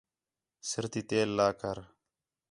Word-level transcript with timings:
سِر 0.69 0.85
تی 0.91 1.01
تیل 1.09 1.29
لا 1.37 1.49
کر 1.59 1.77